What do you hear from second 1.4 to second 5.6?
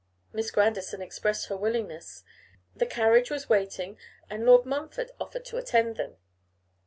her willingness: the carriage was waiting, and Lord Montfort offered to